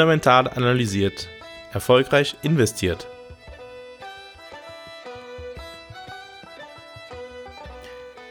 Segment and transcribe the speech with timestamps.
[0.00, 1.28] Fundamental analysiert.
[1.74, 3.06] Erfolgreich investiert.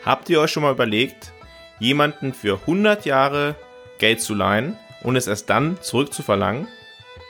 [0.03, 1.31] Habt ihr euch schon mal überlegt,
[1.77, 3.53] jemanden für 100 Jahre
[3.99, 6.67] Geld zu leihen und es erst dann zurückzuverlangen?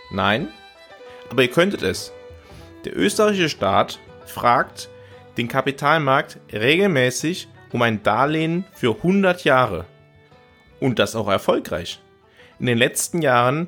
[0.10, 0.48] Nein?
[1.30, 2.14] Aber ihr könntet es.
[2.86, 4.88] Der österreichische Staat fragt
[5.36, 9.84] den Kapitalmarkt regelmäßig um ein Darlehen für 100 Jahre.
[10.80, 12.00] Und das auch erfolgreich.
[12.58, 13.68] In den letzten Jahren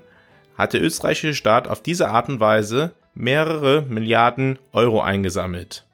[0.57, 5.85] hat der österreichische Staat auf diese Art und Weise mehrere Milliarden Euro eingesammelt.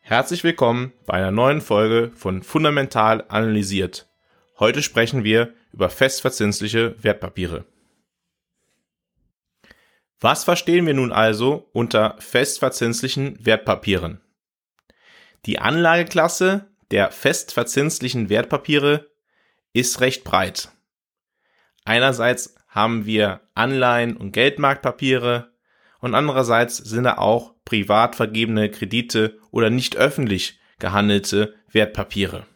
[0.00, 4.08] Herzlich willkommen bei einer neuen Folge von Fundamental analysiert.
[4.58, 7.64] Heute sprechen wir über festverzinsliche Wertpapiere.
[10.20, 14.20] Was verstehen wir nun also unter festverzinslichen Wertpapieren?
[15.46, 19.06] Die Anlageklasse der festverzinslichen Wertpapiere
[19.72, 20.70] ist recht breit.
[21.84, 25.52] Einerseits haben wir Anleihen und Geldmarktpapiere
[26.00, 32.46] und andererseits sind da auch privat vergebene Kredite oder nicht öffentlich gehandelte Wertpapiere.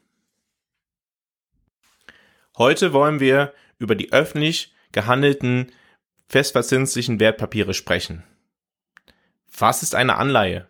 [2.56, 5.72] Heute wollen wir über die öffentlich gehandelten
[6.28, 8.24] festverzinslichen Wertpapiere sprechen.
[9.58, 10.69] Was ist eine Anleihe?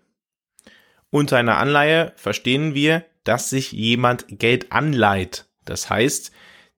[1.10, 5.46] Unter einer Anleihe verstehen wir, dass sich jemand Geld anleiht.
[5.64, 6.32] Das heißt,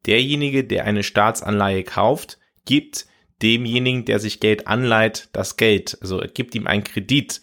[0.07, 3.07] derjenige, der eine Staatsanleihe kauft, gibt
[3.43, 5.99] demjenigen, der sich Geld anleiht, das Geld.
[6.01, 7.41] Also er gibt ihm einen Kredit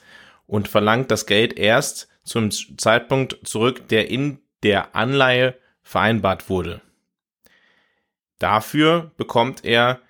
[0.48, 6.82] und verlangt das Geld erst zum Zeitpunkt zurück, der in der Anleihe vereinbart wurde.
[8.40, 10.02] Dafür bekommt er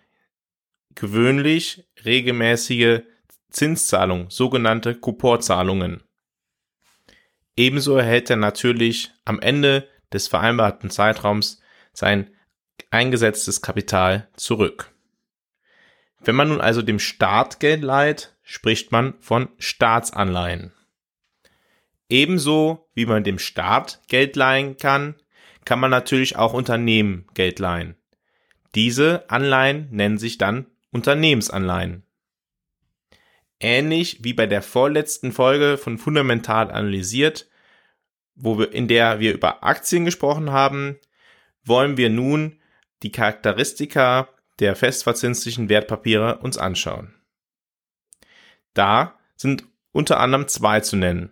[0.96, 3.02] gewöhnlich regelmäßige
[3.50, 6.04] Zinszahlungen, sogenannte Couponzahlungen.
[7.58, 11.62] Ebenso erhält er natürlich am Ende des vereinbarten Zeitraums
[11.94, 12.30] sein
[12.90, 14.91] eingesetztes Kapital zurück.
[16.24, 20.72] Wenn man nun also dem Staat Geld leiht, spricht man von Staatsanleihen.
[22.10, 25.16] Ebenso wie man dem Staat Geld leihen kann,
[25.66, 27.96] kann man natürlich auch Unternehmen Geld leihen.
[28.76, 32.04] Diese Anleihen nennen sich dann Unternehmensanleihen.
[33.60, 37.48] Ähnlich wie bei der vorletzten Folge von Fundamental analysiert,
[38.36, 40.98] wo wir, in der wir über Aktien gesprochen haben,
[41.64, 42.60] wollen wir nun
[43.04, 47.14] die Charakteristika der festverzinslichen Wertpapiere uns anschauen.
[48.74, 51.32] Da sind unter anderem zwei zu nennen.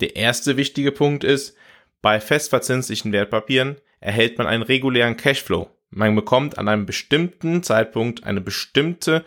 [0.00, 1.56] Der erste wichtige Punkt ist,
[2.02, 5.70] bei festverzinslichen Wertpapieren erhält man einen regulären Cashflow.
[5.90, 9.24] Man bekommt an einem bestimmten Zeitpunkt eine bestimmte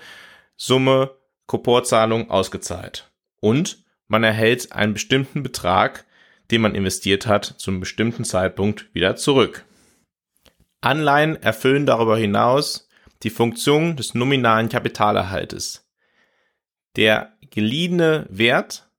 [0.55, 1.15] Summe
[1.47, 3.11] Couponzahlung ausgezahlt.
[3.39, 6.05] Und man erhält einen bestimmten Betrag,
[6.51, 9.65] den man investiert hat, zum bestimmten Zeitpunkt wieder zurück.
[10.81, 12.88] Anleihen erfüllen darüber hinaus
[13.23, 15.89] die Funktion des nominalen Kapitalerhaltes.
[16.95, 18.89] Der geliehene Wert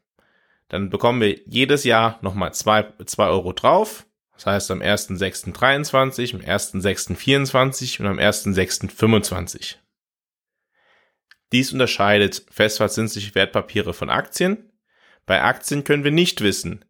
[0.68, 4.06] Dann bekommen wir jedes Jahr nochmal zwei zwei Euro drauf.
[4.34, 9.76] Das heißt am 1.6.23, am 1.6.24 und am 1.6.25.
[11.52, 14.70] Dies unterscheidet festverzinsliche Wertpapiere von Aktien.
[15.24, 16.84] Bei Aktien können wir nicht wissen,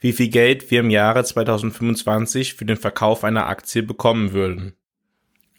[0.00, 4.74] wie viel Geld wir im Jahre 2025 für den Verkauf einer Aktie bekommen würden.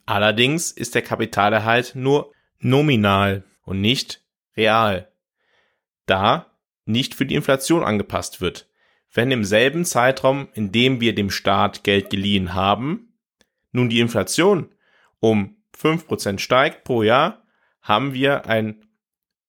[0.06, 4.24] Allerdings ist der Kapitalerhalt nur nominal und nicht
[4.56, 5.12] real,
[6.06, 6.48] da
[6.86, 8.68] nicht für die Inflation angepasst wird.
[9.14, 13.14] Wenn im selben Zeitraum, in dem wir dem Staat Geld geliehen haben,
[13.72, 14.74] nun die Inflation
[15.20, 17.44] um 5% steigt pro Jahr,
[17.82, 18.86] haben wir ein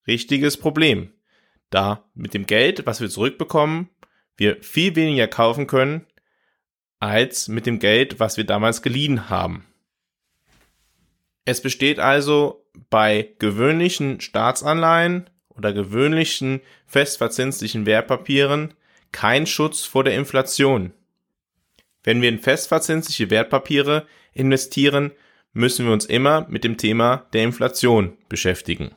[0.07, 1.13] richtiges Problem,
[1.71, 3.89] da mit dem Geld, was wir zurückbekommen,
[4.37, 6.07] wir viel weniger kaufen können,
[6.99, 9.67] als mit dem Geld, was wir damals geliehen haben.
[11.45, 18.75] Es besteht also bei gewöhnlichen Staatsanleihen oder gewöhnlichen festverzinslichen Wertpapieren
[19.11, 20.93] kein Schutz vor der Inflation.
[22.03, 25.13] Wenn wir in festverzinsliche Wertpapiere investieren,
[25.53, 28.95] müssen wir uns immer mit dem Thema der Inflation beschäftigen.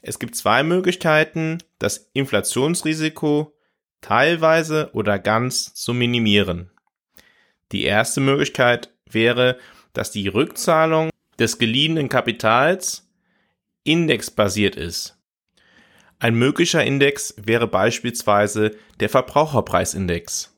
[0.00, 3.56] Es gibt zwei Möglichkeiten, das Inflationsrisiko
[4.00, 6.70] teilweise oder ganz zu minimieren.
[7.72, 9.58] Die erste Möglichkeit wäre,
[9.96, 13.08] dass die Rückzahlung des geliehenen Kapitals
[13.84, 15.16] indexbasiert ist.
[16.18, 20.52] Ein möglicher Index wäre beispielsweise der Verbraucherpreisindex.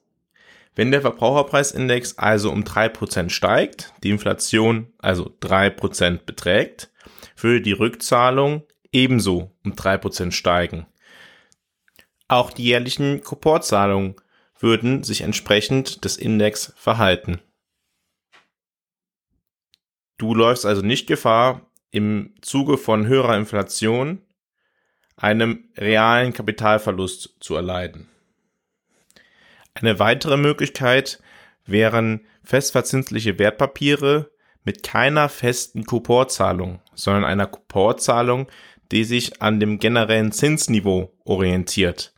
[0.74, 6.92] Wenn der Verbraucherpreisindex also um drei Prozent steigt, die Inflation also drei Prozent beträgt,
[7.36, 8.62] würde die Rückzahlung
[8.92, 10.86] ebenso um drei Prozent steigen.
[12.28, 14.14] Auch die jährlichen Kuportzahlungen
[14.60, 17.40] würden sich entsprechend des Index verhalten.
[20.18, 24.20] Du läufst also nicht Gefahr, im Zuge von höherer Inflation
[25.16, 28.08] einem realen Kapitalverlust zu erleiden.
[29.74, 31.20] Eine weitere Möglichkeit
[31.66, 34.30] wären festverzinsliche Wertpapiere
[34.64, 38.48] mit keiner festen Kuporzahlung, sondern einer Kuporzahlung,
[38.90, 42.12] die sich an dem generellen Zinsniveau orientiert.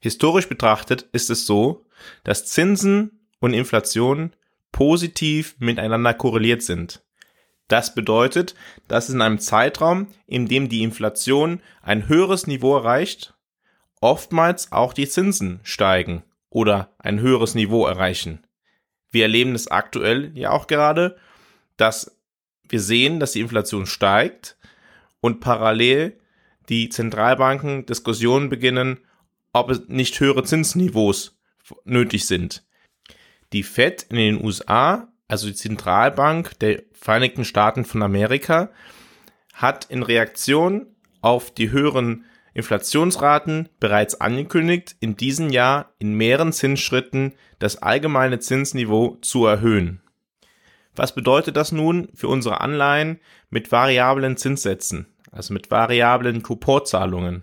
[0.00, 1.86] Historisch betrachtet ist es so,
[2.24, 4.32] dass Zinsen und Inflation
[4.70, 7.02] positiv miteinander korreliert sind.
[7.72, 8.54] Das bedeutet,
[8.86, 13.32] dass in einem Zeitraum, in dem die Inflation ein höheres Niveau erreicht,
[14.02, 18.44] oftmals auch die Zinsen steigen oder ein höheres Niveau erreichen.
[19.10, 21.16] Wir erleben es aktuell ja auch gerade,
[21.78, 22.14] dass
[22.68, 24.58] wir sehen, dass die Inflation steigt
[25.22, 26.20] und parallel
[26.68, 28.98] die Zentralbanken Diskussionen beginnen,
[29.54, 31.38] ob es nicht höhere Zinsniveaus
[31.84, 32.66] nötig sind.
[33.54, 38.68] Die Fed in den USA, also die Zentralbank der Vereinigten Staaten von Amerika,
[39.54, 40.88] hat in Reaktion
[41.22, 49.16] auf die höheren Inflationsraten bereits angekündigt, in diesem Jahr in mehreren Zinsschritten das allgemeine Zinsniveau
[49.22, 50.02] zu erhöhen.
[50.94, 53.18] Was bedeutet das nun für unsere Anleihen
[53.48, 57.42] mit variablen Zinssätzen, also mit variablen Couponzahlungen?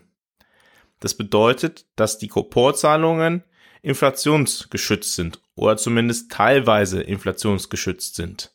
[1.00, 3.44] Das bedeutet, dass die Couponzahlungen
[3.82, 8.52] inflationsgeschützt sind oder zumindest teilweise inflationsgeschützt sind.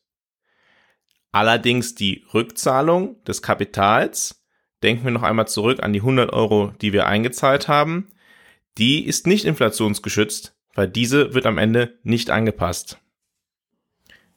[1.32, 4.44] Allerdings die Rückzahlung des Kapitals,
[4.82, 8.08] denken wir noch einmal zurück an die 100 Euro, die wir eingezahlt haben,
[8.78, 12.98] die ist nicht inflationsgeschützt, weil diese wird am Ende nicht angepasst.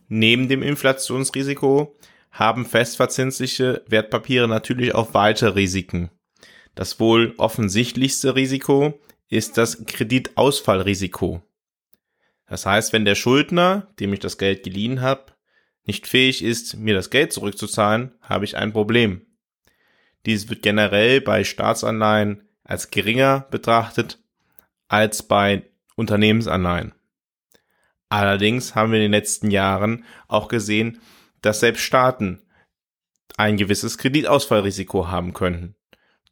[0.07, 1.95] Neben dem Inflationsrisiko
[2.31, 6.11] haben festverzinsliche Wertpapiere natürlich auch weitere Risiken.
[6.75, 8.99] Das wohl offensichtlichste Risiko
[9.29, 11.41] ist das Kreditausfallrisiko.
[12.47, 15.33] Das heißt, wenn der Schuldner, dem ich das Geld geliehen habe,
[15.85, 19.21] nicht fähig ist, mir das Geld zurückzuzahlen, habe ich ein Problem.
[20.25, 24.19] Dies wird generell bei Staatsanleihen als geringer betrachtet
[24.89, 25.63] als bei
[25.95, 26.93] Unternehmensanleihen.
[28.09, 31.01] Allerdings haben wir in den letzten Jahren auch gesehen,
[31.41, 32.41] dass selbst Staaten
[33.37, 35.75] ein gewisses Kreditausfallrisiko haben könnten.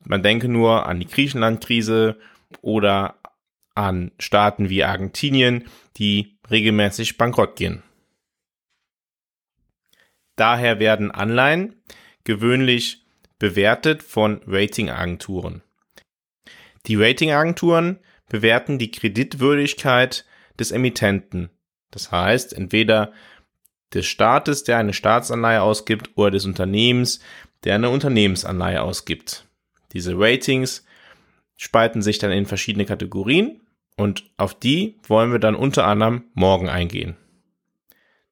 [0.04, 2.18] Man denke nur an die Griechenland-Krise
[2.62, 3.16] oder
[3.76, 5.66] an Staaten wie Argentinien,
[5.98, 7.84] die regelmäßig bankrott gehen.
[10.36, 11.82] Daher werden Anleihen
[12.24, 13.06] gewöhnlich
[13.40, 15.62] bewertet von Ratingagenturen.
[16.88, 20.26] Die Ratingagenturen bewerten die Kreditwürdigkeit
[20.60, 21.50] des Emittenten.
[21.92, 23.14] Das heißt, entweder
[23.94, 27.20] des Staates, der eine Staatsanleihe ausgibt, oder des Unternehmens,
[27.64, 29.46] der eine Unternehmensanleihe ausgibt.
[29.94, 30.86] Diese Ratings
[31.56, 33.62] spalten sich dann in verschiedene Kategorien
[33.98, 37.16] und auf die wollen wir dann unter anderem morgen eingehen.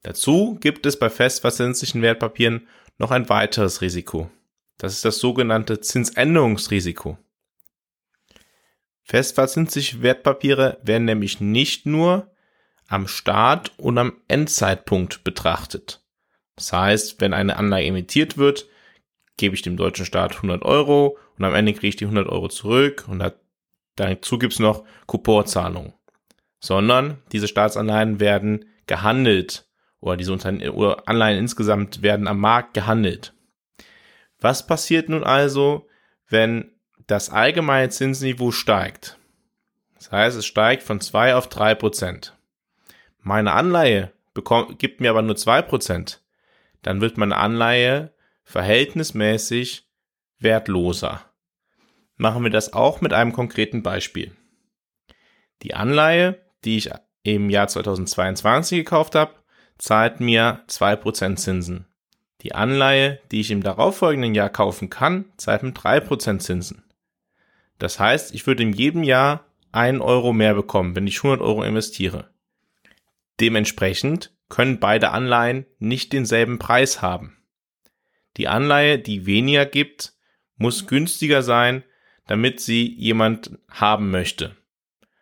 [0.01, 2.67] Dazu gibt es bei festverzinslichen Wertpapieren
[2.98, 4.29] noch ein weiteres Risiko.
[4.77, 7.17] Das ist das sogenannte Zinsänderungsrisiko.
[9.03, 12.32] Festverzinsliche Wertpapiere werden nämlich nicht nur
[12.88, 16.03] am Start und am Endzeitpunkt betrachtet.
[16.55, 18.67] Das heißt, wenn eine Anleihe emittiert wird,
[19.38, 22.50] gebe ich dem deutschen Staat 100 Euro und am Ende kriege ich die 100 Euro
[22.50, 23.24] zurück und
[23.96, 25.94] dazu gibt es noch Couponzahlungen.
[26.60, 29.68] Sondern diese Staatsanleihen werden gehandelt
[30.00, 30.34] oder diese
[31.06, 33.34] Anleihen insgesamt werden am Markt gehandelt.
[34.40, 35.88] Was passiert nun also,
[36.28, 36.72] wenn
[37.08, 39.18] das allgemeine Zinsniveau steigt?
[39.96, 42.38] Das heißt, es steigt von 2 auf 3 Prozent.
[43.20, 46.22] Meine Anleihe bekommt, gibt mir aber nur 2 Prozent.
[46.82, 49.88] Dann wird meine Anleihe verhältnismäßig
[50.40, 51.22] wertloser.
[52.17, 54.32] Machen wir das auch mit einem konkreten Beispiel.
[55.62, 56.89] Die Anleihe, die ich
[57.24, 59.34] im Jahr 2022 gekauft habe,
[59.77, 61.88] zahlt mir 2% Zinsen.
[62.41, 66.84] Die Anleihe, die ich im darauffolgenden Jahr kaufen kann, zahlt mit 3% Zinsen.
[67.79, 71.63] Das heißt, ich würde in jedem Jahr einen Euro mehr bekommen, wenn ich 100 Euro
[71.63, 72.29] investiere.
[73.39, 77.38] Dementsprechend können beide Anleihen nicht denselben Preis haben.
[78.38, 80.13] Die Anleihe, die weniger gibt,
[80.58, 81.84] muss günstiger sein,
[82.27, 84.56] damit sie jemand haben möchte.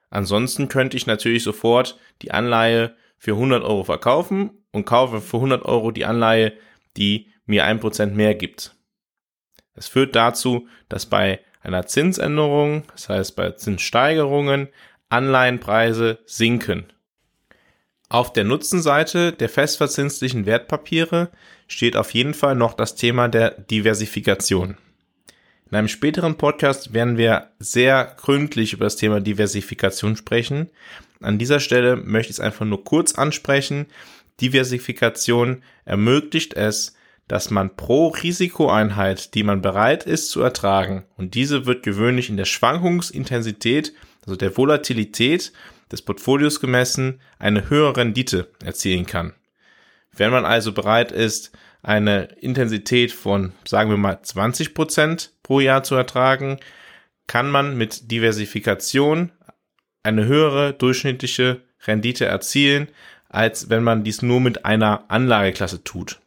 [0.09, 5.63] Ansonsten könnte ich natürlich sofort die Anleihe für 100 Euro verkaufen und kaufe für 100
[5.63, 6.53] Euro die Anleihe,
[6.97, 8.75] die mir ein Prozent mehr gibt.
[9.73, 14.67] Es führt dazu, dass bei einer Zinsänderung, das heißt bei Zinssteigerungen,
[15.09, 16.91] Anleihenpreise sinken.
[18.09, 21.31] Auf der Nutzenseite der festverzinslichen Wertpapiere
[21.67, 24.77] steht auf jeden Fall noch das Thema der Diversifikation.
[25.71, 30.69] In einem späteren Podcast werden wir sehr gründlich über das Thema Diversifikation sprechen.
[31.21, 33.85] An dieser Stelle möchte ich es einfach nur kurz ansprechen.
[34.41, 36.97] Diversifikation ermöglicht es,
[37.29, 42.35] dass man pro Risikoeinheit, die man bereit ist zu ertragen, und diese wird gewöhnlich in
[42.35, 43.93] der Schwankungsintensität,
[44.25, 45.53] also der Volatilität
[45.89, 49.33] des Portfolios gemessen, eine höhere Rendite erzielen kann.
[50.11, 55.83] Wenn man also bereit ist, eine Intensität von, sagen wir mal, 20 Prozent pro Jahr
[55.83, 56.59] zu ertragen,
[57.27, 59.31] kann man mit Diversifikation
[60.03, 62.87] eine höhere durchschnittliche Rendite erzielen,
[63.29, 66.19] als wenn man dies nur mit einer Anlageklasse tut.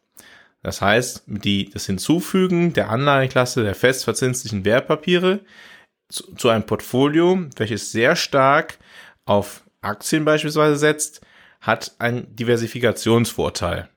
[0.63, 5.41] Das heißt, die, das Hinzufügen der Anlageklasse der festverzinslichen Wertpapiere
[6.09, 8.79] zu, zu einem Portfolio, welches sehr stark
[9.25, 11.21] auf Aktien beispielsweise setzt,
[11.61, 13.89] hat einen Diversifikationsvorteil.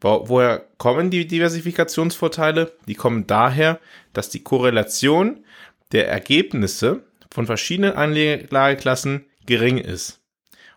[0.00, 2.72] Wo, woher kommen die Diversifikationsvorteile?
[2.86, 3.80] Die kommen daher,
[4.12, 5.44] dass die Korrelation
[5.92, 10.20] der Ergebnisse von verschiedenen Anlageklassen gering ist.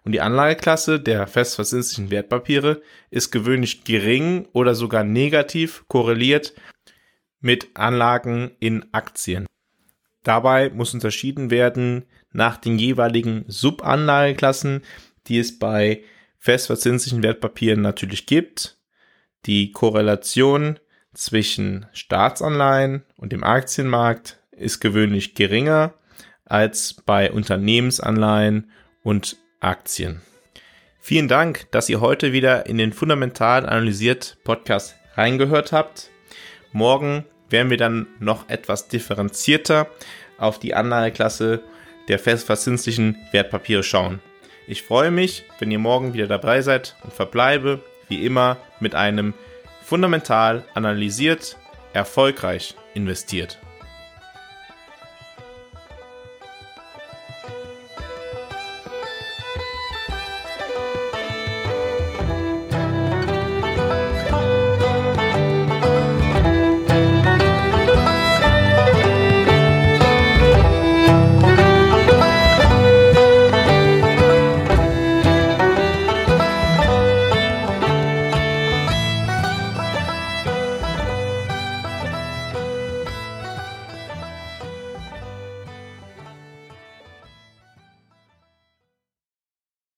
[0.04, 6.54] Und die Anlageklasse der festverzinslichen Wertpapiere ist gewöhnlich gering oder sogar negativ korreliert
[7.42, 9.46] mit Anlagen in Aktien.
[10.24, 14.84] Dabei muss unterschieden werden nach den jeweiligen Subanlageklassen,
[15.28, 16.04] die es bei
[16.38, 18.79] festverzinslichen Wertpapieren natürlich gibt.
[19.46, 20.80] Die Korrelation
[21.14, 25.94] zwischen Staatsanleihen und dem Aktienmarkt ist gewöhnlich geringer
[26.46, 28.72] als bei Unternehmensanleihen
[29.04, 30.22] und Aktien.
[31.00, 36.10] Vielen Dank, dass ihr heute wieder in den fundamental analysiert Podcast reingehört habt.
[36.72, 39.88] Morgen werden wir dann noch etwas differenzierter
[40.38, 41.64] auf die Anlageklasse
[42.10, 44.20] der festverzinslichen Wertpapiere schauen.
[44.68, 49.34] Ich freue mich, wenn ihr morgen wieder dabei seid und verbleibe wie immer mit einem
[49.84, 51.58] fundamental analysiert,
[51.94, 53.60] erfolgreich investiert.